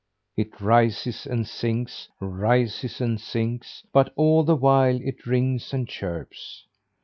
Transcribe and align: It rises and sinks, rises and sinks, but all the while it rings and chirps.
It 0.35 0.59
rises 0.59 1.27
and 1.27 1.47
sinks, 1.47 2.09
rises 2.19 3.01
and 3.01 3.21
sinks, 3.21 3.83
but 3.93 4.11
all 4.15 4.41
the 4.43 4.55
while 4.55 4.99
it 4.99 5.27
rings 5.27 5.73
and 5.75 5.87
chirps. 5.87 6.65